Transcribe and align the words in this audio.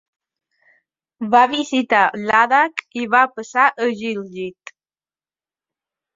Va 1.35 1.41
visitar 1.51 1.99
Ladakh 2.31 2.81
i 3.03 3.05
va 3.17 3.23
passar 3.35 3.67
a 3.85 3.91
Gilgit. 4.01 4.75